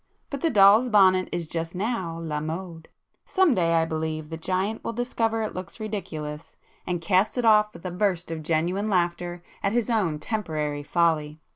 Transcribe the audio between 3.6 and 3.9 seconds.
I